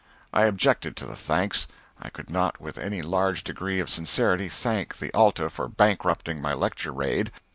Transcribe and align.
I 0.33 0.45
objected 0.45 0.95
to 0.97 1.05
the 1.05 1.15
thanks. 1.15 1.67
I 2.01 2.09
could 2.09 2.27
not 2.27 2.59
with 2.59 2.79
any 2.79 3.03
large 3.03 3.43
degree 3.43 3.79
of 3.79 3.87
sincerity 3.87 4.47
thank 4.49 4.97
the 4.97 5.13
"Alta" 5.13 5.47
for 5.47 5.67
bankrupting 5.67 6.41
my 6.41 6.55
lecture 6.55 6.91
raid. 6.91 7.31